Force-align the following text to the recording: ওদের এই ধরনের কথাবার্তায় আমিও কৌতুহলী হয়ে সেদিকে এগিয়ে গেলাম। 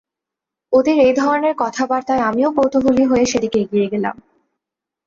ওদের 0.73 0.97
এই 0.99 1.13
ধরনের 1.13 1.53
কথাবার্তায় 1.57 2.25
আমিও 2.29 2.49
কৌতুহলী 2.57 3.03
হয়ে 3.05 3.25
সেদিকে 3.25 3.57
এগিয়ে 3.59 3.87
গেলাম। 3.93 4.15